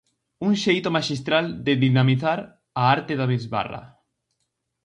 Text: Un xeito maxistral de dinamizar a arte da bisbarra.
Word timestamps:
Un 0.47 0.53
xeito 0.63 0.89
maxistral 0.97 1.45
de 1.65 1.73
dinamizar 1.83 2.39
a 2.81 2.83
arte 2.97 3.13
da 3.19 3.29
bisbarra. 3.33 3.81